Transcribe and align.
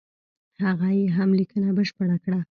هغه 0.63 0.89
یې 0.97 1.05
هم 1.17 1.29
لیکنه 1.39 1.69
بشپړه 1.77 2.17
کړه. 2.23 2.39